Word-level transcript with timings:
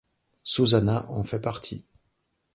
Susanna 0.43 1.05
en 1.11 1.23
fait 1.23 1.39
partie. 1.41 1.85